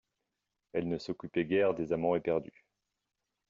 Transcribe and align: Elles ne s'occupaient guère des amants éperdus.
Elles 0.73 0.87
ne 0.87 0.97
s'occupaient 0.97 1.45
guère 1.45 1.75
des 1.75 1.93
amants 1.93 2.15
éperdus. 2.15 2.65